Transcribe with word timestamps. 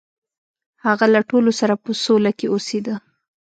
هغه 0.85 1.05
له 1.13 1.21
ټولو 1.29 1.51
سره 1.59 1.73
په 1.83 1.91
سوله 2.03 2.31
کې 2.37 2.47
اوسیده. 2.49 2.95